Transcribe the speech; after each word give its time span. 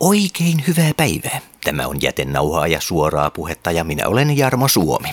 Oikein 0.00 0.64
hyvää 0.66 0.90
päivää. 0.96 1.40
Tämä 1.64 1.86
on 1.86 2.02
jätenauhaa 2.02 2.66
ja 2.66 2.80
suoraa 2.80 3.30
puhetta 3.30 3.70
ja 3.70 3.84
minä 3.84 4.08
olen 4.08 4.36
Jarmo 4.36 4.68
Suomi. 4.68 5.08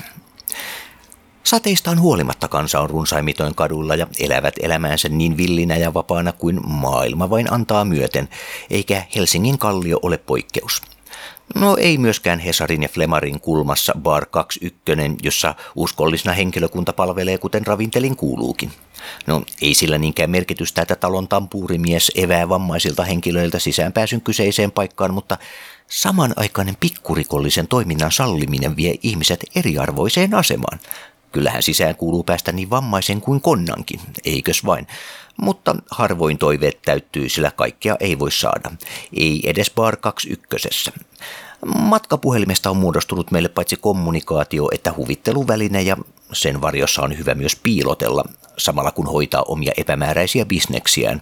Sateista 1.44 1.92
on 1.92 2.02
huolimatta 2.02 2.48
kansa 2.48 2.80
on 2.80 2.90
runsaimmitoin 2.90 3.56
kadulla 3.56 3.96
ja 3.96 4.08
elävät 4.20 4.54
elämäänsä 4.62 5.10
niin 5.10 5.38
villinä 5.38 5.76
ja 5.78 5.94
vapaana 5.94 6.32
kuin 6.32 6.60
maailma 6.68 7.30
vain 7.30 7.54
antaa 7.54 7.86
myöten, 7.86 8.30
eikä 8.70 9.04
Helsingin 9.16 9.58
kallio 9.58 10.00
ole 10.02 10.18
poikkeus. 10.18 10.82
No 11.56 11.78
ei 11.78 11.98
myöskään 11.98 12.40
Hesarin 12.40 12.84
ja 12.84 12.90
Flemarin 12.90 13.40
kulmassa 13.40 13.94
Bar 14.00 14.26
21, 14.26 15.18
jossa 15.24 15.56
uskollisena 15.76 16.34
henkilökunta 16.34 16.94
palvelee 16.94 17.38
kuten 17.38 17.68
ravintelin 17.68 18.16
kuuluukin. 18.16 18.72
No 19.28 19.44
ei 19.62 19.74
sillä 19.74 19.98
niinkään 19.98 20.30
merkitystä, 20.30 20.82
että 20.82 20.96
talon 20.96 21.28
tampuurimies 21.28 22.12
evää 22.16 22.50
vammaisilta 22.50 23.04
henkilöiltä 23.04 23.60
sisäänpääsyn 23.60 24.22
kyseiseen 24.22 24.72
paikkaan, 24.72 25.14
mutta 25.14 25.38
samanaikainen 25.88 26.78
pikkurikollisen 26.80 27.68
toiminnan 27.68 28.12
salliminen 28.12 28.76
vie 28.76 28.96
ihmiset 29.04 29.46
eriarvoiseen 29.56 30.34
asemaan. 30.34 30.80
Kyllähän 31.32 31.64
sisään 31.64 31.96
kuuluu 31.96 32.24
päästä 32.24 32.52
niin 32.52 32.70
vammaisen 32.70 33.22
kuin 33.22 33.42
konnankin, 33.42 34.00
eikös 34.26 34.66
vain? 34.66 34.88
Mutta 35.42 35.76
harvoin 35.92 36.38
toiveet 36.38 36.82
täyttyy, 36.82 37.30
sillä 37.30 37.52
kaikkea 37.52 37.96
ei 38.00 38.20
voi 38.20 38.32
saada. 38.32 38.72
Ei 39.14 39.42
edes 39.44 39.72
Bar 39.76 39.98
21. 39.98 40.92
Matkapuhelimesta 41.66 42.70
on 42.70 42.78
muodostunut 42.78 43.32
meille 43.32 43.50
paitsi 43.50 43.78
kommunikaatio 43.78 44.70
että 44.74 44.94
huvitteluväline 44.98 45.82
ja 45.82 45.98
sen 46.34 46.62
varjossa 46.62 47.02
on 47.02 47.18
hyvä 47.18 47.36
myös 47.36 47.56
piilotella, 47.56 48.24
samalla 48.58 48.92
kun 48.92 49.08
hoitaa 49.08 49.44
omia 49.48 49.72
epämääräisiä 49.78 50.46
bisneksiään. 50.46 51.22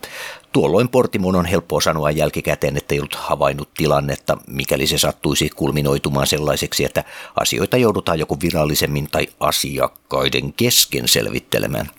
Tuolloin 0.52 0.90
Portimon 0.90 1.36
on 1.36 1.46
helppoa 1.46 1.82
sanoa 1.82 2.12
jälkikäteen, 2.12 2.78
että 2.78 2.96
ei 2.96 3.00
ollut 3.00 3.16
havainnut 3.16 3.74
tilannetta, 3.78 4.38
mikäli 4.48 4.88
se 4.88 4.98
sattuisi 4.98 5.50
kulminoitumaan 5.50 6.28
sellaiseksi, 6.28 6.86
että 6.86 7.04
asioita 7.36 7.78
joudutaan 7.78 8.20
joko 8.20 8.38
virallisemmin 8.42 9.08
tai 9.12 9.28
asiakkaiden 9.40 10.54
kesken 10.54 11.08
selvittelemään. 11.08 11.90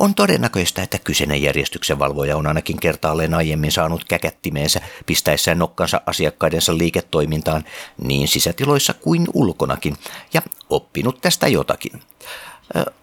On 0.00 0.14
todennäköistä, 0.14 0.82
että 0.82 0.98
kyseinen 0.98 1.42
järjestyksen 1.42 1.98
valvoja 1.98 2.36
on 2.36 2.46
ainakin 2.46 2.80
kertaalleen 2.80 3.34
aiemmin 3.34 3.72
saanut 3.72 4.04
käkättimeensä 4.04 4.80
pistäessään 5.06 5.58
nokkansa 5.58 6.00
asiakkaidensa 6.06 6.78
liiketoimintaan 6.78 7.64
niin 8.02 8.28
sisätiloissa 8.28 8.94
kuin 8.94 9.26
ulkonakin 9.34 9.96
ja 10.34 10.42
oppinut 10.70 11.20
tästä 11.20 11.48
jotakin. 11.48 12.02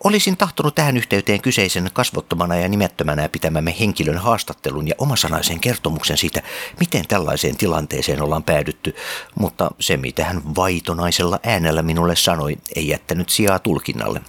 Olisin 0.04 0.38
tahtonut 0.38 0.76
tähän 0.76 0.98
yhteyteen 0.98 1.42
kyseisen 1.42 1.90
kasvottomana 1.94 2.56
ja 2.56 2.68
nimettömänä 2.68 3.30
pitämämme 3.30 3.76
henkilön 3.80 4.18
haastattelun 4.18 4.88
ja 4.88 4.96
omasanaisen 4.98 5.60
kertomuksen 5.60 6.18
siitä, 6.18 6.42
miten 6.80 7.08
tällaiseen 7.08 7.58
tilanteeseen 7.58 8.22
ollaan 8.22 8.44
päädytty, 8.44 8.96
mutta 9.40 9.72
se 9.80 9.98
mitä 9.98 10.26
hän 10.26 10.56
vaitonaisella 10.56 11.40
äänellä 11.44 11.82
minulle 11.82 12.16
sanoi, 12.16 12.58
ei 12.76 12.88
jättänyt 12.88 13.30
sijaa 13.30 13.60
tulkinnalle. 13.60 14.22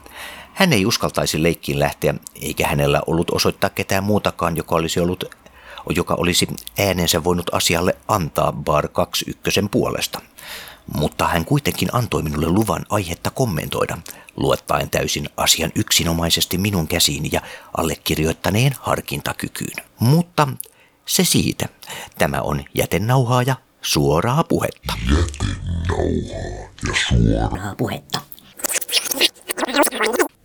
Hän 0.54 0.72
ei 0.72 0.86
uskaltaisi 0.86 1.42
leikkiin 1.42 1.78
lähteä, 1.78 2.14
eikä 2.42 2.68
hänellä 2.68 3.00
ollut 3.06 3.30
osoittaa 3.30 3.70
ketään 3.70 4.04
muutakaan, 4.04 4.56
joka 4.56 4.74
olisi 4.74 5.00
ollut 5.00 5.24
joka 5.90 6.14
olisi 6.14 6.46
äänensä 6.78 7.24
voinut 7.24 7.54
asialle 7.54 7.96
antaa 8.08 8.52
Bar 8.52 8.88
21 8.88 9.60
puolesta. 9.70 10.20
Mutta 10.94 11.28
hän 11.28 11.44
kuitenkin 11.44 11.88
antoi 11.92 12.22
minulle 12.22 12.48
luvan 12.48 12.86
aihetta 12.88 13.30
kommentoida, 13.30 13.98
luottaen 14.36 14.90
täysin 14.90 15.28
asian 15.36 15.72
yksinomaisesti 15.74 16.58
minun 16.58 16.88
käsiini 16.88 17.28
ja 17.32 17.40
allekirjoittaneen 17.76 18.74
harkintakykyyn. 18.80 19.76
Mutta 19.98 20.48
se 21.06 21.24
siitä. 21.24 21.68
Tämä 22.18 22.40
on 22.40 22.64
jätenauhaa 22.74 23.42
ja 23.42 23.56
suoraa 23.82 24.44
puhetta. 24.44 24.92
Jätenauhaa 25.10 26.04
ja 26.88 26.94
suoraa 27.08 27.74
puhetta. 27.78 28.20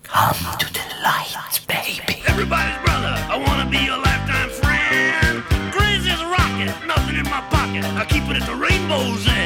Come 0.08 0.58
to 0.60 0.66
the 0.74 0.84
light, 1.02 1.68
baby. 1.68 2.14
Everybody's 2.28 2.84
brother, 2.84 3.14
I 3.30 3.38
wanna 3.48 3.66
be 3.70 3.78
your 3.78 3.98
lifetime 3.98 4.50
friend. 4.50 5.44
Crazy 5.72 6.10
as 6.12 6.22
a 6.22 6.26
rocket, 6.26 6.88
nothing 6.88 7.18
in 7.18 7.26
my 7.26 7.42
pocket. 7.50 7.86
I 7.86 8.06
keep 8.06 8.24
it 8.30 8.42
at 8.42 8.46
the 8.48 8.56
rainbow's 8.56 9.28
end. 9.28 9.39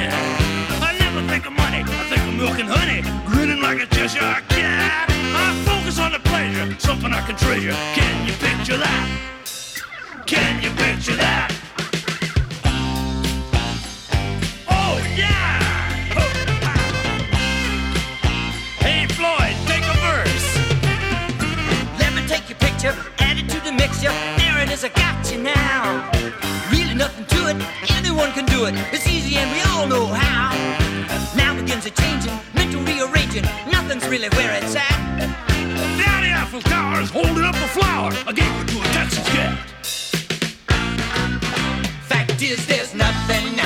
Of 1.46 1.52
money, 1.58 1.84
I 1.86 2.04
think 2.08 2.22
of 2.22 2.34
milk 2.36 2.58
and 2.58 2.70
honey. 2.70 3.02
Grinning 3.26 3.62
like 3.62 3.82
a 3.82 3.86
Cheshire 3.88 4.20
cat. 4.48 5.10
I 5.10 5.54
focus 5.66 6.00
on 6.00 6.14
the 6.14 6.20
pleasure, 6.20 6.74
something 6.80 7.12
I 7.12 7.20
can 7.28 7.36
treasure. 7.36 7.74
Can 7.94 8.26
you 8.26 8.34
picture 8.34 8.78
that? 8.78 10.24
Can 10.26 10.64
you 10.64 10.70
picture 10.70 11.18
that? 11.18 11.52
Oh 14.70 14.96
yeah! 15.18 15.60
Hey 18.80 19.06
Floyd, 19.08 19.56
take 19.68 19.84
a 19.84 19.96
verse. 20.00 20.48
Let 22.00 22.14
me 22.16 22.26
take 22.26 22.48
your 22.48 22.60
picture, 22.60 22.96
add 23.20 23.38
it 23.38 23.50
to 23.50 23.60
the 23.60 23.74
mixture. 23.74 24.14
There 24.38 24.64
it 24.64 24.72
is, 24.72 24.86
I 24.86 24.90
got 24.90 25.30
you 25.30 25.44
now. 25.44 26.10
Really 26.72 26.96
nothing 26.96 27.26
to 27.26 27.50
it, 27.50 27.58
anyone 27.98 28.32
can 28.32 28.46
do 28.46 28.64
it. 28.66 28.76
It's 28.94 29.08
easy 29.08 29.36
and 29.36 29.52
we 29.52 29.62
all 29.74 29.88
know 29.88 30.06
how. 30.08 30.93
Now 31.36 31.56
begins 31.56 31.86
a 31.86 31.92
changing, 31.92 32.34
mental 32.54 32.82
rearranging. 32.82 33.44
Nothing's 33.72 34.08
really 34.08 34.30
where 34.30 34.54
it's 34.62 34.76
at. 34.76 34.98
Down 36.02 36.24
the 36.24 36.32
Eiffel 36.34 36.62
Tower's 36.62 37.10
holding 37.10 37.44
up 37.44 37.56
a 37.56 37.68
flower. 37.68 38.12
I 38.28 38.32
gave 38.32 38.52
it 38.62 38.68
to 38.70 38.80
a 38.82 38.88
Texas 38.94 39.28
cat. 39.30 39.58
Fact 42.08 42.42
is, 42.42 42.66
there's 42.68 42.94
nothing 42.94 43.63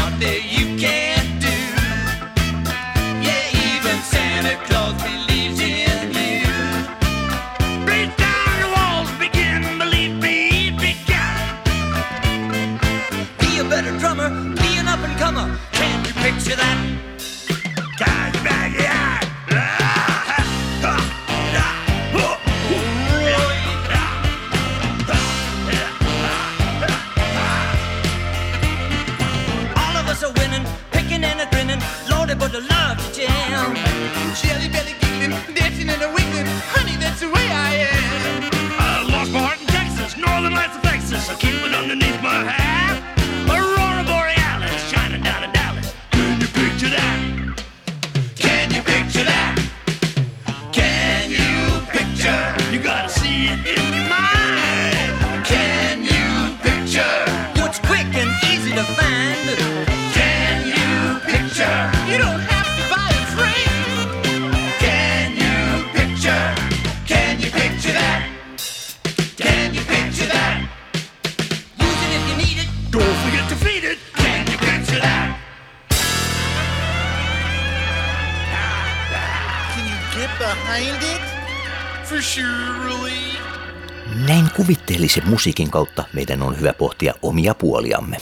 musiikin 85.37 85.71
kautta 85.71 86.03
meidän 86.13 86.41
on 86.41 86.59
hyvä 86.59 86.73
pohtia 86.73 87.13
omia 87.21 87.53
puoliamme. 87.53 88.17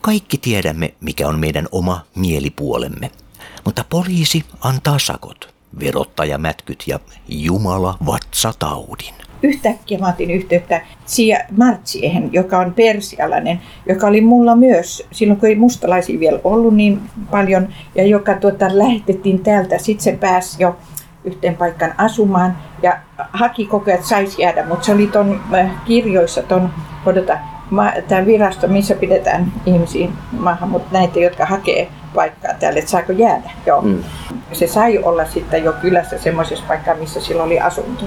Kaikki 0.00 0.38
tiedämme, 0.38 0.94
mikä 1.00 1.28
on 1.28 1.38
meidän 1.38 1.68
oma 1.72 2.00
mielipuolemme. 2.16 3.10
Mutta 3.64 3.84
poliisi 3.90 4.44
antaa 4.60 4.98
sakot, 4.98 5.54
verottaja 5.80 6.38
mätkyt 6.38 6.84
ja 6.86 7.00
Jumala 7.28 7.96
vatsataudin. 8.06 9.14
yhtäkkiä 9.42 9.98
mä 9.98 10.08
otin 10.08 10.30
yhteyttä 10.30 10.86
Sia 11.06 11.38
Martsiehen, 11.56 12.32
joka 12.32 12.58
on 12.58 12.74
persialainen, 12.74 13.60
joka 13.88 14.06
oli 14.06 14.20
mulla 14.20 14.56
myös 14.56 15.06
silloin, 15.12 15.40
kun 15.40 15.48
ei 15.48 15.54
mustalaisia 15.54 16.20
vielä 16.20 16.40
ollut 16.44 16.74
niin 16.74 17.00
paljon, 17.30 17.68
ja 17.94 18.06
joka 18.06 18.34
tuota, 18.34 18.78
lähetettiin 18.78 19.42
täältä. 19.42 19.78
Sitten 19.78 20.04
se 20.04 20.12
pääsi 20.12 20.62
jo 20.62 20.76
yhteen 21.24 21.56
paikkaan 21.56 21.94
asumaan 21.98 22.69
ja 22.82 22.96
haki 23.32 23.66
koko 23.66 23.84
ajan, 23.86 23.96
että 23.96 24.08
saisi 24.08 24.42
jäädä, 24.42 24.64
mutta 24.66 24.84
se 24.84 24.92
oli 24.92 25.06
ton 25.06 25.40
äh, 25.54 25.70
kirjoissa 25.84 26.42
ton, 26.42 26.70
odota, 27.06 27.38
tämä 28.08 28.26
virasto, 28.26 28.68
missä 28.68 28.94
pidetään 28.94 29.52
ihmisiä 29.66 30.08
maahan, 30.32 30.68
mutta 30.68 30.98
näitä, 30.98 31.20
jotka 31.20 31.46
hakee 31.46 31.88
paikkaa 32.14 32.54
täällä, 32.54 32.78
että 32.78 32.90
saako 32.90 33.12
jäädä. 33.12 33.50
Joo. 33.66 33.82
Mm. 33.82 34.04
Se 34.52 34.66
sai 34.66 34.98
olla 34.98 35.24
sitten 35.24 35.64
jo 35.64 35.72
kylässä 35.72 36.18
semmoisessa 36.18 36.64
paikkaa, 36.68 36.94
missä 36.94 37.20
sillä 37.20 37.42
oli 37.42 37.60
asunto. 37.60 38.04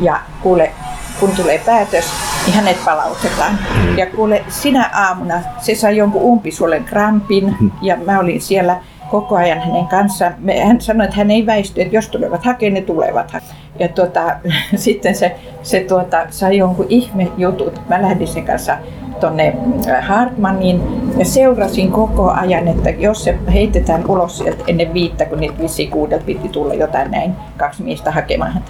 Ja 0.00 0.20
kuule, 0.42 0.72
kun 1.20 1.30
tulee 1.36 1.58
päätös, 1.66 2.04
niin 2.46 2.54
hänet 2.54 2.84
palautetaan. 2.84 3.58
Ja 3.96 4.06
kuule, 4.06 4.44
sinä 4.48 4.90
aamuna 4.94 5.40
se 5.60 5.74
sai 5.74 5.96
jonkun 5.96 6.22
umpisuolen 6.22 6.84
krampin 6.84 7.56
ja 7.82 7.96
mä 7.96 8.18
olin 8.18 8.40
siellä 8.40 8.76
koko 9.10 9.36
ajan 9.36 9.60
hänen 9.60 9.86
kanssaan. 9.86 10.34
Hän 10.66 10.80
sanoi, 10.80 11.04
että 11.04 11.16
hän 11.16 11.30
ei 11.30 11.46
väisty, 11.46 11.82
että 11.82 11.96
jos 11.96 12.08
tulevat 12.08 12.44
hakemaan, 12.44 12.74
ne 12.74 12.80
tulevat. 12.80 13.32
Ja 13.78 13.88
tuota, 13.88 14.36
sitten 14.76 15.14
se, 15.14 15.36
se 15.62 15.80
tuota, 15.80 16.26
sai 16.30 16.58
jonkun 16.58 16.86
ihme 16.88 17.28
jutut. 17.36 17.88
Mä 17.88 18.02
lähdin 18.02 18.28
sen 18.28 18.44
kanssa 18.44 18.76
tuonne 19.20 19.56
Hartmaniin 20.00 20.80
ja 21.18 21.24
seurasin 21.24 21.92
koko 21.92 22.30
ajan, 22.30 22.68
että 22.68 22.90
jos 22.90 23.24
se 23.24 23.38
heitetään 23.52 24.10
ulos 24.10 24.38
sieltä 24.38 24.64
ennen 24.66 24.94
viittä, 24.94 25.24
kun 25.24 25.40
niitä 25.40 25.62
vissiin 25.62 25.90
kuudelta 25.90 26.24
piti 26.24 26.48
tulla 26.48 26.74
jotain 26.74 27.10
näin, 27.10 27.32
kaksi 27.56 27.82
miestä 27.82 28.10
hakemaan 28.10 28.62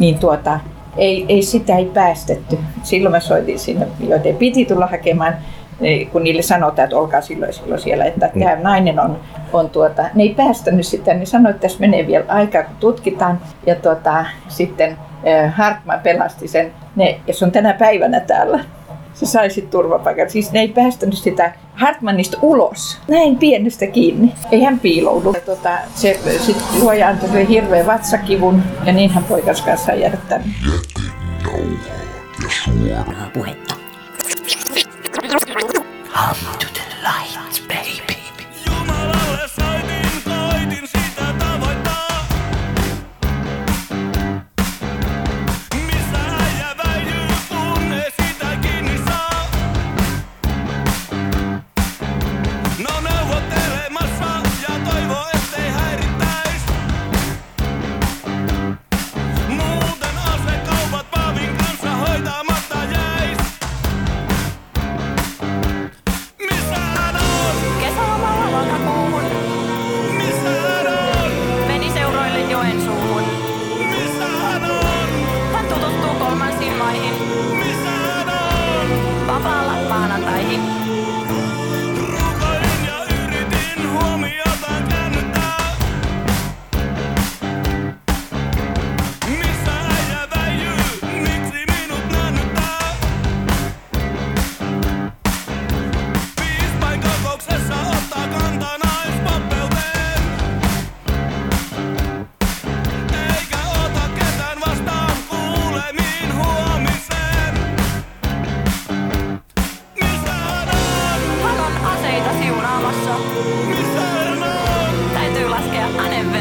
niin 0.00 0.18
tuota, 0.18 0.60
ei, 0.96 1.24
ei 1.28 1.42
sitä 1.42 1.76
ei 1.76 1.84
päästetty. 1.84 2.58
Silloin 2.82 3.12
mä 3.12 3.20
soitin 3.20 3.58
sinne, 3.58 3.86
joiden 4.08 4.36
piti 4.36 4.64
tulla 4.64 4.86
hakemaan, 4.86 5.34
kun 6.12 6.24
niille 6.24 6.42
sanotaan, 6.42 6.84
että 6.84 6.98
olkaa 6.98 7.20
silloin, 7.20 7.52
silloin 7.52 7.80
siellä, 7.80 8.04
että 8.04 8.30
mm. 8.34 8.40
tämä 8.40 8.56
nainen 8.56 9.00
on, 9.00 9.20
on 9.52 9.70
tuota, 9.70 10.04
ne 10.14 10.22
ei 10.22 10.34
päästänyt 10.34 10.86
sitä, 10.86 11.14
niin 11.14 11.26
sanoi, 11.26 11.50
että 11.50 11.62
tässä 11.62 11.80
menee 11.80 12.06
vielä 12.06 12.24
aikaa, 12.28 12.62
kun 12.62 12.76
tutkitaan. 12.80 13.40
Ja 13.66 13.74
tuota, 13.74 14.24
sitten 14.48 14.96
äh, 15.28 15.54
Hartman 15.54 16.00
pelasti 16.00 16.48
sen, 16.48 16.72
ne, 16.96 17.20
ja 17.26 17.34
se 17.34 17.44
on 17.44 17.52
tänä 17.52 17.72
päivänä 17.72 18.20
täällä. 18.20 18.64
Se 19.14 19.26
sai 19.26 19.50
sitten 19.50 19.70
turvapaikan. 19.70 20.30
Siis 20.30 20.52
ne 20.52 20.60
ei 20.60 20.68
päästänyt 20.68 21.18
sitä 21.18 21.52
Hartmanista 21.74 22.38
ulos. 22.42 22.98
Näin 23.08 23.38
pienestä 23.38 23.86
kiinni. 23.86 24.32
Ei 24.52 24.62
hän 24.62 24.78
piiloudu. 24.78 25.32
Ja 25.34 25.40
tuota, 25.40 25.70
se 25.94 26.20
sitten 26.38 26.80
luoja 26.80 27.08
antoi 27.08 27.48
hirveän 27.48 27.86
vatsakivun 27.86 28.62
ja 28.84 28.92
niin 28.92 29.10
hän 29.10 29.24
poikas 29.24 29.62
kanssa 29.62 29.92
jäädä 29.92 30.18
tänne. 30.28 30.46
Jätenauhaa 31.46 32.88
ja 32.88 33.04
suoraa. 33.04 33.30
Puhetta. 33.34 33.79
Come 36.20 36.58
to 36.58 36.69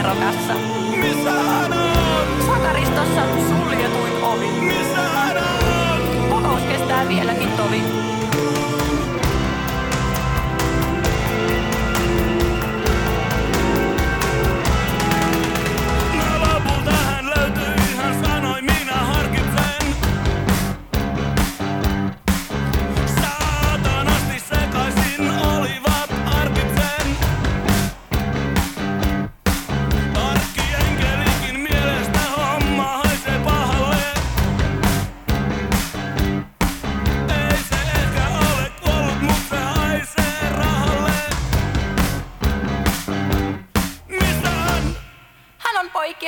on? 0.09 1.73
Sakaristossa 2.45 3.21
suljetuin 3.49 4.23
ovi, 4.23 4.49
kokous 6.29 6.61
kestää 6.61 7.07
vieläkin 7.07 7.51
tovi. 7.51 8.08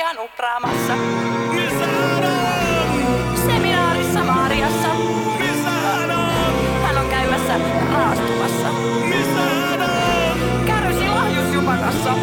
Hän 0.04 0.18
on? 0.18 0.28
seminaarissa 3.46 4.24
Maariassa. 4.24 4.88
Hän 6.82 6.98
on? 6.98 7.08
Käymässä 7.10 7.60
raastumassa, 7.92 8.68
kärrysi 10.66 11.08
lahjusjupakassa. 11.08 12.14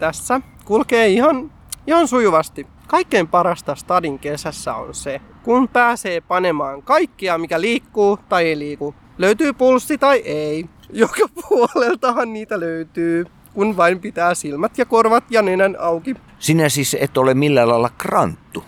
Tässä 0.00 0.40
kulkee 0.64 1.08
ihan, 1.08 1.52
ihan 1.86 2.08
sujuvasti. 2.08 2.66
Kaikkein 2.86 3.28
parasta 3.28 3.74
stadin 3.74 4.18
kesässä 4.18 4.74
on 4.74 4.94
se, 4.94 5.20
kun 5.42 5.68
pääsee 5.68 6.20
panemaan 6.20 6.82
kaikkia, 6.82 7.38
mikä 7.38 7.60
liikkuu 7.60 8.18
tai 8.28 8.46
ei 8.46 8.58
liiku. 8.58 8.94
Löytyy 9.18 9.52
pulssi 9.52 9.98
tai 9.98 10.18
ei. 10.18 10.66
Joka 10.92 11.26
puoleltahan 11.48 12.32
niitä 12.32 12.60
löytyy, 12.60 13.26
kun 13.54 13.76
vain 13.76 14.00
pitää 14.00 14.34
silmät 14.34 14.78
ja 14.78 14.86
korvat 14.86 15.24
ja 15.30 15.42
nenän 15.42 15.76
auki. 15.80 16.16
Sinä 16.38 16.68
siis 16.68 16.96
et 17.00 17.18
ole 17.18 17.34
millään 17.34 17.68
lailla 17.68 17.90
kranttu. 17.98 18.64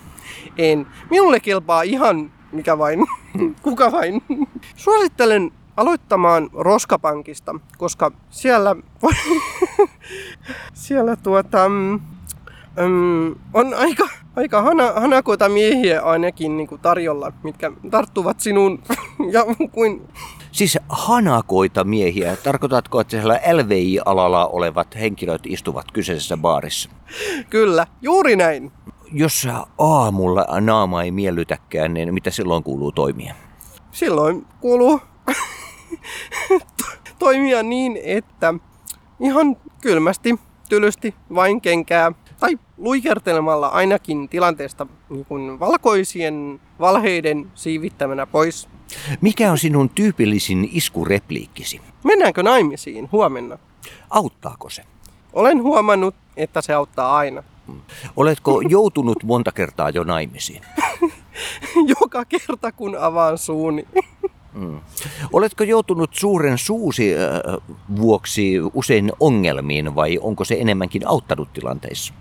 En. 0.59 0.87
Minulle 1.11 1.41
kelpaa 1.41 1.83
ihan 1.83 2.31
mikä 2.53 2.79
vain, 2.79 3.07
kuka 3.63 3.93
vain. 3.93 4.23
Suosittelen 4.77 5.53
aloittamaan 5.77 6.51
Roskapankista, 6.53 7.55
koska 7.79 8.13
siellä, 8.31 8.77
siellä 10.75 11.17
tuota, 11.17 11.69
mm, 11.69 13.35
on 13.55 13.75
aika 13.75 14.09
aika 14.37 14.63
hana, 14.63 14.93
hanakoita 14.93 15.49
miehiä 15.49 16.01
ainakin 16.03 16.57
niin 16.57 16.67
kuin 16.69 16.81
tarjolla, 16.81 17.33
mitkä 17.43 17.73
tarttuvat 17.91 18.41
sinuun 18.41 18.83
ja 19.33 19.45
kuin 19.73 20.09
Siis 20.53 20.79
hanakoita 20.89 21.85
miehiä. 21.85 22.37
Tarkoitatko, 22.37 23.01
että 23.01 23.11
siellä 23.11 23.41
LVI-alalla 23.53 24.47
olevat 24.47 24.95
henkilöt 24.95 25.43
istuvat 25.47 25.93
kyseisessä 25.93 26.37
baarissa? 26.37 26.91
kyllä, 27.51 27.87
juuri 28.03 28.37
näin. 28.37 28.73
Jos 29.13 29.49
aamulla 29.79 30.47
naama 30.61 31.03
ei 31.03 31.11
miellytäkään, 31.11 31.95
niin 31.95 32.15
mitä 32.15 32.31
silloin 32.31 32.63
kuuluu 32.63 32.93
toimia? 32.93 33.35
Silloin 33.91 34.47
kuuluu 34.61 35.01
toimia 37.19 37.63
niin, 37.63 37.99
että 38.05 38.55
ihan 39.21 39.57
kylmästi, 39.81 40.39
tylysti, 40.69 41.15
vain 41.35 41.61
kenkää 41.61 42.13
tai 42.41 42.59
luikertelemalla 42.77 43.67
ainakin 43.67 44.29
tilanteesta 44.29 44.87
niin 45.11 45.25
kuin 45.25 45.61
valkoisien 45.61 46.61
valheiden 46.81 47.51
siivittämänä 47.55 48.27
pois. 48.27 48.69
Mikä 49.21 49.51
on 49.51 49.59
sinun 49.59 49.91
tyypillisin 49.91 50.69
iskurepliikkisi? 50.73 51.81
Mennäänkö 52.05 52.43
naimisiin 52.43 53.09
huomenna? 53.13 53.59
Auttaako 54.11 54.71
se? 54.71 54.83
Olen 55.33 55.63
huomannut, 55.63 56.15
että 56.37 56.63
se 56.63 56.73
auttaa 56.73 57.17
aina. 57.17 57.43
Oletko 58.17 58.61
joutunut 58.61 59.25
monta 59.25 59.53
kertaa 59.53 59.91
jo 59.91 60.05
naimisiin? 60.05 60.63
Joka 62.01 62.25
kerta 62.25 62.73
kun 62.73 62.97
avaan 62.97 63.39
suuni. 63.39 63.87
Oletko 65.33 65.65
joutunut 65.65 66.11
suuren 66.15 66.59
suusi 66.59 67.15
äh, 67.15 67.63
vuoksi 67.97 68.55
usein 68.75 69.13
ongelmiin 69.21 69.95
vai 69.95 70.19
onko 70.23 70.45
se 70.45 70.57
enemmänkin 70.61 71.09
auttanut 71.09 71.53
tilanteissa? 71.53 72.15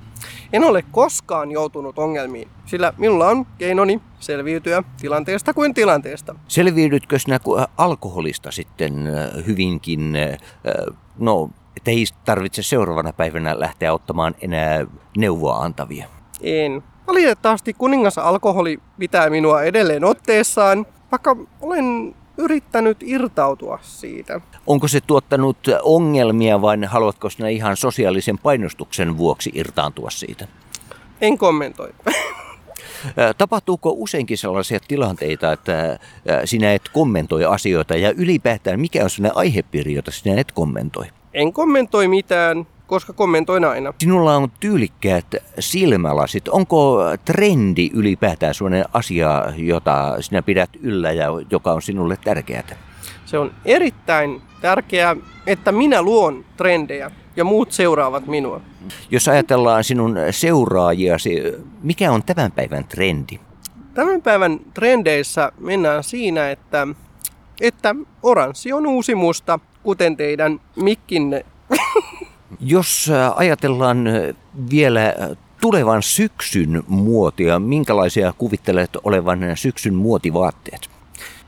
En 0.53 0.63
ole 0.63 0.81
koskaan 0.91 1.51
joutunut 1.51 1.99
ongelmiin, 1.99 2.47
sillä 2.65 2.93
minulla 2.97 3.27
on 3.27 3.45
keinoni 3.57 4.01
selviytyä 4.19 4.83
tilanteesta 5.01 5.53
kuin 5.53 5.73
tilanteesta. 5.73 6.35
Selviydytkö 6.47 7.19
sinä 7.19 7.35
äh, 7.35 7.67
alkoholista 7.77 8.51
sitten 8.51 9.07
äh, 9.07 9.45
hyvinkin, 9.47 10.13
no, 11.17 11.49
että 11.77 11.91
ei 11.91 12.05
tarvitse 12.25 12.63
seuraavana 12.63 13.13
päivänä 13.13 13.59
lähteä 13.59 13.93
ottamaan 13.93 14.35
enää 14.41 14.85
neuvoa 15.17 15.57
antavia? 15.57 16.07
En. 16.41 16.83
Valitettavasti 17.07 17.73
kuningas 17.73 18.17
alkoholi 18.17 18.79
pitää 18.99 19.29
minua 19.29 19.63
edelleen 19.63 20.03
otteessaan, 20.03 20.85
vaikka 21.11 21.35
olen 21.61 22.15
yrittänyt 22.41 22.97
irtautua 23.01 23.79
siitä. 23.81 24.41
Onko 24.67 24.87
se 24.87 25.01
tuottanut 25.01 25.57
ongelmia 25.83 26.61
vai 26.61 26.77
haluatko 26.85 27.29
sinä 27.29 27.49
ihan 27.49 27.77
sosiaalisen 27.77 28.37
painostuksen 28.37 29.17
vuoksi 29.17 29.51
irtaantua 29.53 30.09
siitä? 30.09 30.47
En 31.21 31.37
kommentoi. 31.37 31.89
Tapahtuuko 33.37 33.93
useinkin 33.97 34.37
sellaisia 34.37 34.79
tilanteita, 34.87 35.51
että 35.51 35.99
sinä 36.45 36.73
et 36.73 36.89
kommentoi 36.93 37.45
asioita 37.45 37.95
ja 37.95 38.11
ylipäätään 38.11 38.79
mikä 38.79 39.03
on 39.03 39.09
sellainen 39.09 39.37
aihepiiri, 39.37 39.93
jota 39.93 40.11
sinä 40.11 40.41
et 40.41 40.51
kommentoi? 40.51 41.05
En 41.33 41.53
kommentoi 41.53 42.07
mitään, 42.07 42.67
koska 42.91 43.13
kommentoin 43.13 43.65
aina. 43.65 43.93
Sinulla 43.99 44.35
on 44.35 44.51
tyylikkäät 44.59 45.25
silmälasit. 45.59 46.47
Onko 46.47 46.99
trendi 47.25 47.89
ylipäätään 47.93 48.53
sellainen 48.53 48.85
asia, 48.93 49.43
jota 49.57 50.21
sinä 50.21 50.41
pidät 50.41 50.69
yllä 50.81 51.11
ja 51.11 51.25
joka 51.49 51.73
on 51.73 51.81
sinulle 51.81 52.17
tärkeää? 52.23 52.63
Se 53.25 53.37
on 53.37 53.51
erittäin 53.65 54.41
tärkeää, 54.61 55.15
että 55.47 55.71
minä 55.71 56.01
luon 56.01 56.45
trendejä 56.57 57.11
ja 57.35 57.43
muut 57.43 57.71
seuraavat 57.71 58.27
minua. 58.27 58.61
Jos 59.11 59.27
ajatellaan 59.27 59.83
sinun 59.83 60.17
seuraajiasi, 60.31 61.43
mikä 61.83 62.11
on 62.11 62.23
tämän 62.23 62.51
päivän 62.51 62.83
trendi? 62.83 63.39
Tämän 63.93 64.21
päivän 64.21 64.59
trendeissä 64.73 65.51
mennään 65.59 66.03
siinä, 66.03 66.51
että, 66.51 66.87
että 67.61 67.95
oranssi 68.23 68.73
on 68.73 68.87
uusi 68.87 69.15
musta, 69.15 69.59
kuten 69.83 70.17
teidän 70.17 70.61
mikkinne. 70.75 71.45
Jos 72.59 73.09
ä, 73.09 73.31
ajatellaan 73.35 74.07
ä, 74.07 74.11
vielä 74.71 75.05
ä, 75.05 75.13
tulevan 75.61 76.03
syksyn 76.03 76.83
muotia, 76.87 77.59
minkälaisia 77.59 78.33
kuvittelet 78.37 78.89
olevan 79.03 79.39
syksyn 79.55 79.93
muotivaatteet? 79.93 80.89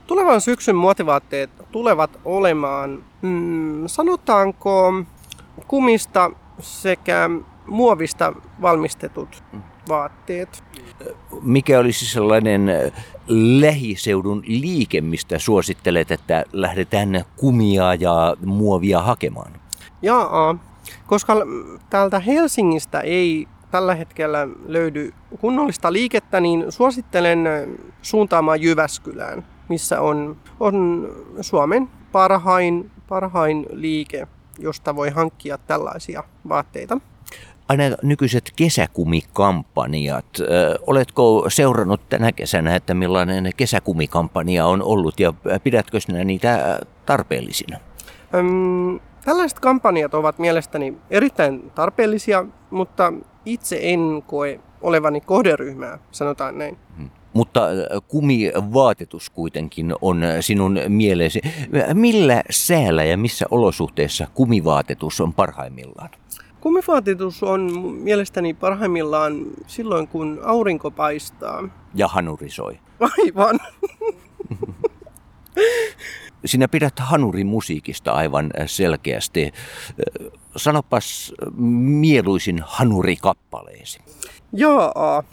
Tulevan 0.08 0.42
syksyn 0.42 0.76
muotivaatteet 0.76 1.50
tulevat 1.72 2.20
olemaan, 2.26 3.04
mm, 3.22 3.88
sanotaanko, 3.88 4.94
kumista 5.68 6.32
sekä 6.60 7.30
muovista 7.68 8.34
valmistetut 8.62 9.44
vaatteet. 9.90 10.64
Mikä 11.42 11.80
olisi 11.80 12.06
sellainen 12.06 12.72
lähiseudun 13.60 14.44
liike, 14.46 15.02
mistä 15.02 15.40
suosittelet, 15.40 16.12
että 16.12 16.44
lähdetään 16.54 17.24
kumia 17.36 17.96
ja 17.96 18.36
muovia 18.46 19.02
hakemaan? 19.02 19.52
Jaa, 20.02 20.56
koska 21.08 21.34
täältä 21.90 22.20
Helsingistä 22.20 23.00
ei 23.00 23.48
tällä 23.72 23.96
hetkellä 23.96 24.48
löydy 24.66 25.14
kunnollista 25.42 25.94
liikettä, 25.94 26.40
niin 26.40 26.72
suosittelen 26.72 27.48
suuntaamaan 28.02 28.62
Jyväskylään, 28.62 29.46
missä 29.70 30.02
on, 30.02 30.38
on 30.60 31.08
Suomen 31.42 31.90
parhain, 32.12 32.92
parhain 33.10 33.66
liike, 33.70 34.28
josta 34.60 34.96
voi 34.96 35.10
hankkia 35.10 35.58
tällaisia 35.58 36.24
vaatteita. 36.50 36.98
Aina 37.70 37.84
nykyiset 38.04 38.52
kesäkumikampanjat. 38.56 40.26
Oletko 40.88 41.46
seurannut 41.48 42.10
tänä 42.10 42.32
kesänä, 42.32 42.76
että 42.76 42.94
millainen 42.94 43.52
kesäkumikampanja 43.58 44.66
on 44.66 44.82
ollut 44.82 45.20
ja 45.20 45.34
pidätkö 45.64 46.00
sinä 46.00 46.24
niitä 46.24 46.80
tarpeellisina? 47.06 47.78
Öm, 48.34 49.00
tällaiset 49.26 49.60
kampanjat 49.60 50.14
ovat 50.14 50.40
mielestäni 50.40 50.98
erittäin 51.10 51.72
tarpeellisia, 51.76 52.46
mutta 52.70 53.14
itse 53.46 53.80
en 53.82 54.24
koe 54.28 54.60
olevani 54.82 55.22
kohderyhmää, 55.22 56.00
sanotaan 56.12 56.58
näin. 56.58 56.78
Mutta 57.34 57.68
ö, 57.68 58.02
kumivaatetus 58.08 59.30
kuitenkin 59.30 59.96
on 60.02 60.22
sinun 60.40 60.80
mieleesi. 60.88 61.42
Millä 61.94 62.44
säällä 62.50 63.04
ja 63.04 63.18
missä 63.18 63.46
olosuhteissa 63.52 64.28
kumivaatetus 64.34 65.22
on 65.22 65.34
parhaimmillaan? 65.34 66.10
Kumivaatetus 66.62 67.44
on 67.44 67.72
mielestäni 68.02 68.54
parhaimmillaan 68.54 69.46
silloin, 69.68 70.08
kun 70.08 70.40
aurinko 70.46 70.92
paistaa. 70.92 71.70
Ja 71.96 72.08
hanurisoi. 72.08 72.80
Aivan. 73.00 73.60
Sinä 76.46 76.68
pidät 76.68 77.00
hanurimusiikista 77.00 78.12
aivan 78.12 78.52
selkeästi. 78.66 79.52
Ö, 80.00 80.32
Sanopas 80.56 81.34
mieluisin 81.58 82.62
hanurikappaleesi. 82.66 84.00
Jaa. 84.54 85.24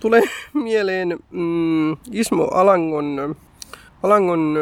Tulee 0.00 0.22
mieleen 0.54 1.18
mm, 1.30 1.92
Ismo 2.12 2.44
Alangon, 2.44 3.36
Alangon 4.02 4.56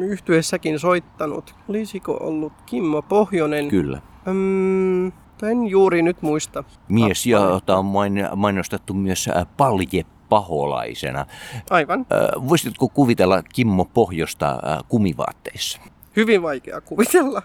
yhtyessäkin 0.00 0.78
soittanut. 0.78 1.54
Olisiko 1.68 2.16
ollut 2.20 2.52
Kimmo 2.66 3.02
Pohjonen? 3.02 3.68
Kyllä. 3.68 4.00
Mm, 4.26 5.06
en 5.42 5.66
juuri 5.68 6.02
nyt 6.02 6.22
muista. 6.22 6.64
Mies, 6.88 7.26
jota 7.26 7.76
on 7.76 7.84
main- 7.84 8.28
mainostettu 8.36 8.94
myös 8.94 9.28
Palje 9.56 10.04
Paholaisena. 10.28 11.26
Aivan. 11.70 12.06
Voisitko 12.48 12.88
kuvitella 12.88 13.42
Kimmo 13.42 13.84
Pohjosta 13.84 14.58
kumivaatteissa? 14.88 15.80
Hyvin 16.16 16.42
vaikea 16.42 16.80
kuvitella. 16.80 17.42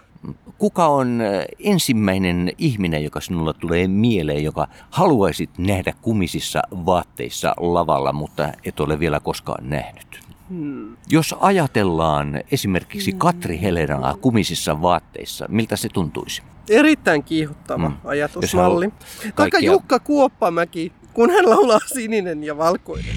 Kuka 0.58 0.86
on 0.86 1.20
ensimmäinen 1.58 2.52
ihminen, 2.58 3.04
joka 3.04 3.20
sinulla 3.20 3.52
tulee 3.52 3.88
mieleen, 3.88 4.44
joka 4.44 4.68
haluaisit 4.90 5.50
nähdä 5.58 5.92
kumisissa 6.02 6.62
vaatteissa 6.72 7.54
lavalla, 7.56 8.12
mutta 8.12 8.52
et 8.64 8.80
ole 8.80 8.98
vielä 8.98 9.20
koskaan 9.20 9.70
nähnyt? 9.70 10.20
Hmm. 10.48 10.96
Jos 11.10 11.34
ajatellaan 11.40 12.40
esimerkiksi 12.52 13.12
Katri 13.12 13.60
Helenaa 13.60 14.14
kumisissa 14.20 14.82
vaatteissa, 14.82 15.46
miltä 15.48 15.76
se 15.76 15.88
tuntuisi? 15.88 16.42
Erittäin 16.70 17.22
kiihottava 17.24 17.88
Mm. 17.88 17.94
ajatusmalli. 18.04 18.88
Taikka 19.36 19.58
Jukka 19.58 19.98
Kuoppamäki, 19.98 20.92
kun 21.14 21.30
hän 21.30 21.50
laulaa 21.50 21.80
sininen 21.86 22.44
ja 22.44 22.56
valkoinen. 22.56 23.14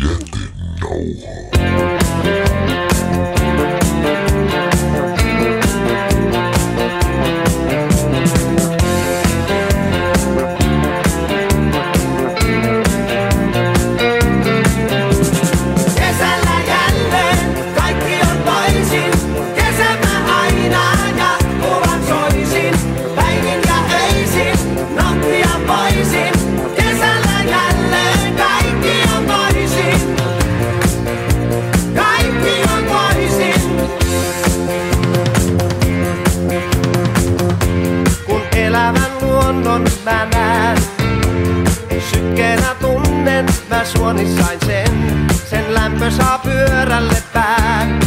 Kesällä 0.80 1.97
luonnon 39.48 39.88
mä 40.06 40.26
näen. 40.26 40.78
Niin 41.90 42.02
sykkeenä 42.02 42.76
tunnen, 42.82 43.46
mä 43.70 43.86
suoni 43.86 44.28
sen. 44.66 45.28
Sen 45.50 45.74
lämpö 45.74 46.12
saa 46.12 46.40
pyörälle 46.40 47.24
pään. 47.34 48.07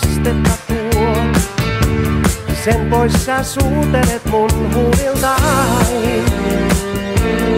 Kastetta 0.00 0.50
tuo. 0.66 1.16
Sen 2.64 2.90
pois 2.90 3.12
sä 3.26 3.42
suutelet 3.42 4.24
mun 4.30 4.74
huuliltain. 4.74 6.24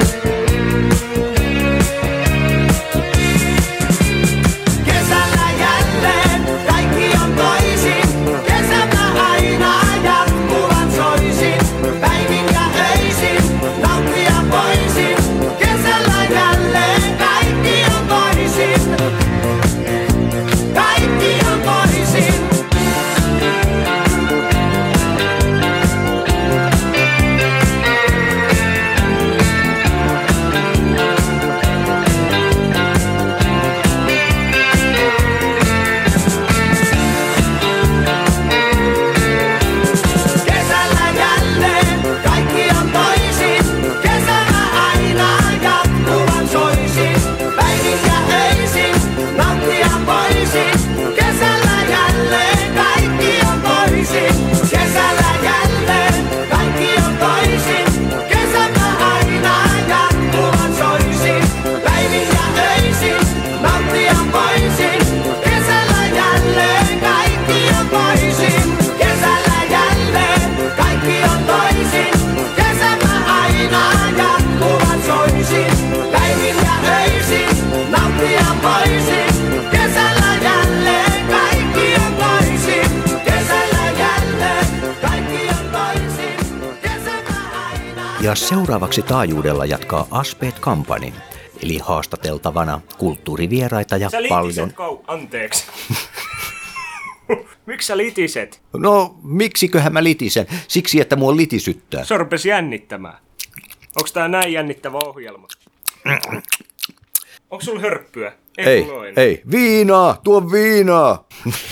Kesällä 0.00 0.38
Ja 88.29 88.35
seuraavaksi 88.35 89.03
taajuudella 89.03 89.64
jatkaa 89.64 90.07
Aspeet 90.11 90.61
Company, 90.61 91.12
eli 91.62 91.79
haastateltavana 91.79 92.81
kulttuurivieraita 92.99 93.97
ja 93.97 94.11
Sä 94.11 94.19
paljon... 94.29 94.73
kau... 94.75 94.99
Anteeksi. 95.07 95.67
Miksi 97.67 97.87
sä 97.87 97.97
litiset? 97.97 98.62
No, 98.73 99.17
miksiköhän 99.23 99.93
mä 99.93 100.05
litisen? 100.05 100.47
Siksi, 100.69 101.01
että 101.01 101.17
mua 101.17 101.37
litisyttää. 101.37 102.05
Se 102.05 102.17
rupesi 102.17 102.49
jännittämään. 102.49 103.19
Onks 103.97 104.12
tää 104.12 104.29
näin 104.29 104.53
jännittävä 104.53 104.99
ohjelma? 104.99 105.49
Onks 107.51 107.64
sulla 107.64 107.81
hörppyä? 107.81 108.33
Ei, 108.59 108.83
enää. 108.83 109.12
ei. 109.17 109.43
Viinaa, 109.51 110.21
tuo 110.25 110.53
viinaa. 110.53 111.29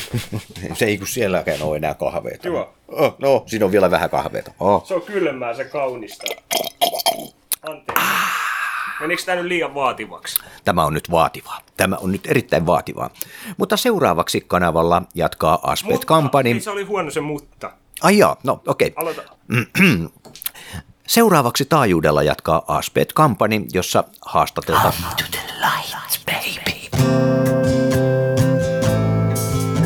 se 0.78 0.84
ei 0.84 0.98
kun 0.98 1.06
sielläkään 1.06 1.62
ole 1.62 1.76
enää 1.76 1.94
kahveita. 1.94 2.48
Juo. 2.48 2.75
Oh, 2.88 3.16
no, 3.18 3.42
siinä 3.46 3.64
on 3.64 3.72
vielä 3.72 3.90
vähän 3.90 4.10
kahveita. 4.10 4.52
Oh. 4.60 4.86
Se 4.86 4.94
on 4.94 5.02
kylmää, 5.02 5.54
se 5.54 5.64
kaunistaa. 5.64 6.36
Anteeksi. 7.62 8.04
Menikö 9.00 9.22
tää 9.26 9.36
nyt 9.36 9.44
liian 9.44 9.74
vaativaksi? 9.74 10.42
Tämä 10.64 10.84
on 10.84 10.94
nyt 10.94 11.10
vaativaa. 11.10 11.60
Tämä 11.76 11.96
on 11.96 12.12
nyt 12.12 12.26
erittäin 12.26 12.66
vaativaa. 12.66 13.10
Mutta 13.56 13.76
seuraavaksi 13.76 14.40
kanavalla 14.40 15.02
jatkaa 15.14 15.58
Aspeet 15.62 16.04
Company. 16.04 16.52
Niin 16.52 16.62
se 16.62 16.70
oli 16.70 16.82
huono 16.82 17.10
se 17.10 17.20
mutta. 17.20 17.70
Ai 18.02 18.18
jaa, 18.18 18.36
no 18.44 18.62
okei. 18.66 18.88
Okay. 18.88 19.02
Aloita. 19.02 19.22
Seuraavaksi 21.06 21.64
taajuudella 21.64 22.22
jatkaa 22.22 22.62
Aspeet 22.68 23.12
Company, 23.12 23.66
jossa 23.72 24.04
haastateltaan... 24.26 24.92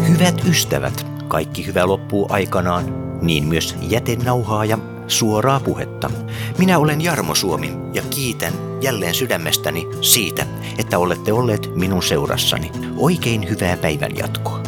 Hyvät 0.09 0.45
ystävät, 0.49 1.07
kaikki 1.31 1.67
hyvä 1.67 1.87
loppuu 1.87 2.27
aikanaan, 2.29 2.85
niin 3.23 3.45
myös 3.45 3.77
jätenauhaa 3.81 4.65
ja 4.65 4.79
suoraa 5.09 5.61
puhetta. 5.61 6.11
Minä 6.59 6.79
olen 6.79 7.01
Jarmo 7.01 7.35
Suomi 7.35 7.73
ja 7.93 8.03
kiitän 8.11 8.53
jälleen 8.81 9.15
sydämestäni 9.15 9.87
siitä, 10.01 10.47
että 10.79 10.99
olette 10.99 11.33
olleet 11.33 11.71
minun 11.75 12.03
seurassani. 12.03 12.73
Oikein 12.97 13.49
hyvää 13.49 13.77
päivän 13.77 14.17
jatkoa. 14.17 14.61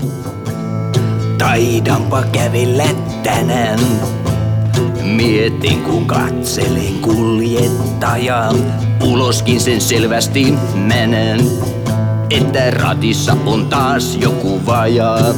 Taidanpa 1.39 2.23
kävellä 2.23 2.87
tänään. 3.23 3.81
Mietin 5.03 5.83
kun 5.83 6.07
katselen 6.07 6.95
kuljettajaa, 7.03 8.55
uloskin 9.05 9.61
sen 9.61 9.81
selvästi 9.81 10.55
menen, 10.75 11.41
että 12.31 12.71
ratissa 12.71 13.37
on 13.47 13.67
taas 13.67 14.17
joku 14.17 14.67
vajaa. 14.67 15.35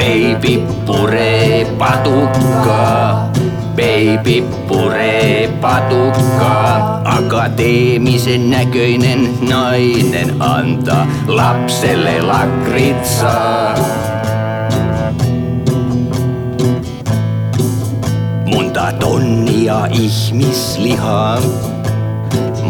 Baby 0.00 0.64
puree 0.86 1.64
patukkaa, 1.78 3.30
baby 3.76 4.40
puree 4.68 5.48
patukkaa. 5.60 7.02
Akateemisen 7.04 8.50
näköinen 8.50 9.28
nainen 9.48 10.42
antaa 10.42 11.06
lapselle 11.26 12.22
lakritsaa. 12.22 13.74
Monta 18.46 18.92
tonnia 18.92 19.86
ihmislihaa 19.86 21.38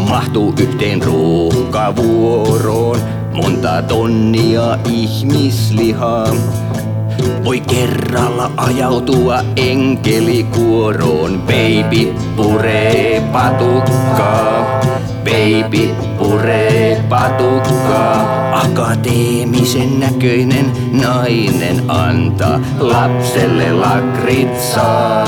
mahtuu 0.09 0.53
yhteen 0.59 1.01
ruuhkavuoroon. 1.03 2.99
Monta 3.33 3.81
tonnia 3.81 4.77
ihmislihaa 4.89 6.27
voi 7.43 7.61
kerralla 7.61 8.51
ajautua 8.57 9.39
enkelikuoroon. 9.55 11.41
Baby 11.41 12.13
puree 12.35 13.21
patukkaa, 13.31 14.81
baby 15.23 15.89
puree 16.17 17.03
patukkaa. 17.09 18.41
Akateemisen 18.61 19.99
näköinen 19.99 20.71
nainen 20.91 21.83
antaa 21.87 22.59
lapselle 22.79 23.73
lakritsaa. 23.73 25.25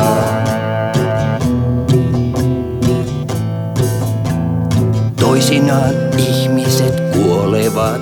Toisinaan 5.20 5.94
ihmiset 6.18 7.00
kuolevat, 7.14 8.02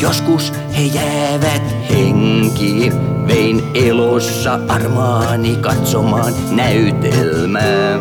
joskus 0.00 0.52
he 0.76 0.82
jäävät 0.82 1.76
henkiin. 1.90 2.92
Vein 3.26 3.62
elossa 3.74 4.60
armaani 4.68 5.56
katsomaan 5.56 6.34
näytelmää. 6.50 7.98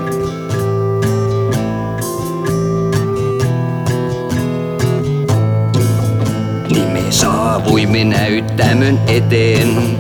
Niin 6.70 6.90
me 6.90 7.04
saavuimme 7.10 8.04
näyttämön 8.04 9.00
eteen. 9.08 9.98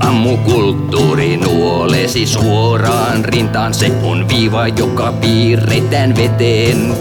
Ammukulttuuri 0.00 1.36
nuolesi 1.36 2.26
suoraan 2.26 3.24
rintaan. 3.24 3.74
Se 3.74 3.92
on 4.02 4.28
viiva, 4.28 4.68
joka 4.68 5.12
piirretään 5.12 6.16
veteen. 6.16 6.94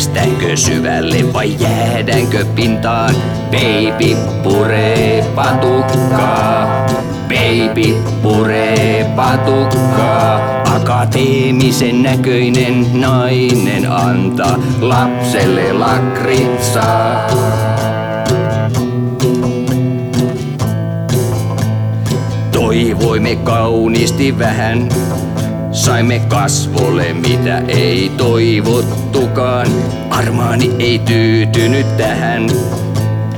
Päästäänkö 0.00 0.56
syvälle 0.56 1.32
vai 1.32 1.56
jäädäänkö 1.60 2.44
pintaan? 2.44 3.14
Baby 3.50 4.16
puree 4.42 5.24
patukkaa. 5.34 6.86
Baby 7.28 7.94
puree 8.22 9.04
patukkaa, 9.16 10.62
akateemisen 10.76 12.02
näköinen 12.02 13.00
nainen 13.00 13.92
antaa 13.92 14.58
lapselle 14.80 15.72
lakritsaa. 15.72 17.26
Toivoimme 22.52 23.36
kauniisti 23.36 24.38
vähän, 24.38 24.88
saimme 25.80 26.18
kasvolle 26.28 27.12
mitä 27.12 27.58
ei 27.68 28.12
toivottukaan. 28.16 29.66
Armaani 30.10 30.70
ei 30.78 30.98
tyytynyt 30.98 31.96
tähän, 31.96 32.50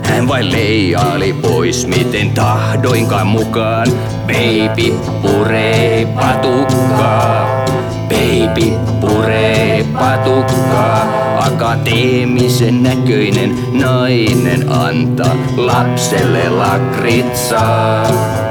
hän 0.03 0.29
vain 0.29 0.53
leijaili 0.53 1.33
pois, 1.33 1.87
miten 1.87 2.31
tahdoinkaan 2.31 3.27
mukaan. 3.27 3.89
Baby 4.27 4.93
puree 5.23 6.07
patukkaa, 6.07 7.65
baby 8.09 8.71
puree 9.01 9.87
patukkaa. 9.93 11.23
Akateemisen 11.39 12.83
näköinen 12.83 13.59
nainen 13.73 14.73
antaa 14.73 15.37
lapselle 15.57 16.49
lakritsaa. 16.49 18.42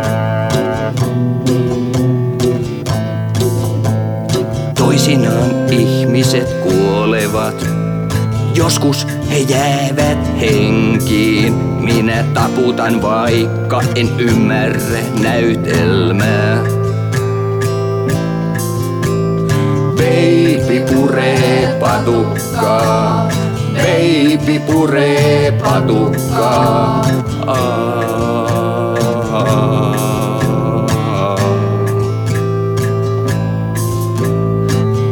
Taputan 12.34 13.02
vaikka 13.02 13.82
en 13.96 14.10
ymmärrä 14.20 15.00
näytelmää. 15.24 16.58
Baby 19.96 20.80
puree 20.94 21.78
patukkaa, 21.80 23.30
baby 23.74 24.60
puree 24.60 25.52
patukkaa. 25.52 27.06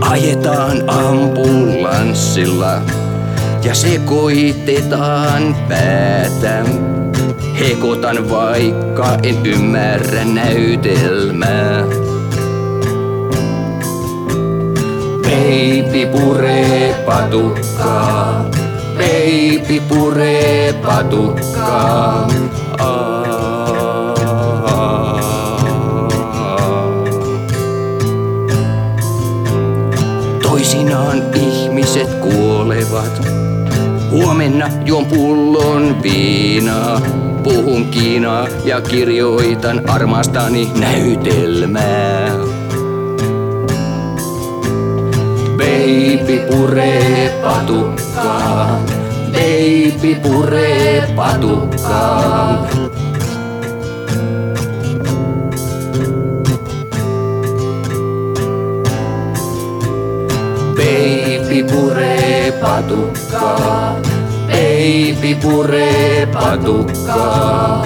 Ajetaan 0.01 0.83
ambulanssilla 0.87 2.81
ja 3.63 3.75
sekoitetaan 3.75 5.55
päätä. 5.69 6.63
Hekotan 7.59 8.29
vaikka 8.29 9.17
en 9.23 9.45
ymmärrä 9.45 10.25
näytelmää. 10.25 11.83
Baby 15.21 16.05
puree 16.11 17.03
patukkaa, 17.05 18.45
baby 18.97 19.79
puree 19.87 20.73
patukkaa. 20.73 22.27
Toisinaan 30.41 31.21
ihmiset 31.35 32.13
kuolevat. 32.13 33.27
Huomenna 34.11 34.69
juon 34.85 35.05
pullon 35.05 36.03
viinaa. 36.03 37.28
Puhun 37.49 37.85
kiinaa 37.85 38.47
ja 38.65 38.81
kirjoitan 38.81 39.89
armastani 39.89 40.71
näytelmää. 40.79 42.29
Baby 45.57 46.39
puree 46.51 47.39
patukkaa, 47.43 48.79
baby 49.31 50.15
puree 50.23 51.13
patukkaa. 51.15 52.67
Baby 60.75 61.63
puree 61.63 62.51
patukkaa, 62.61 63.95
baby 65.09 65.35
puree 65.41 66.25
patukkaa. 66.33 67.83